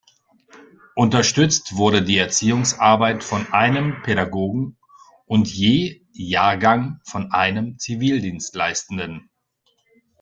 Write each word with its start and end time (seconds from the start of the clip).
Unterstützt 0.95 1.75
wurde 1.77 2.01
die 2.01 2.17
Erziehungsarbeit 2.17 3.23
von 3.23 3.45
einem 3.53 4.01
Pädagogen 4.01 4.75
und 5.27 5.47
je 5.47 6.01
Jahrgang 6.11 6.99
von 7.03 7.31
einem 7.31 7.77
Zivildienstleistenden. 7.77 9.29